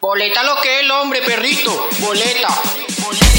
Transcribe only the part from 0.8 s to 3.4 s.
el hombre, perrito. Boleta. Boleta.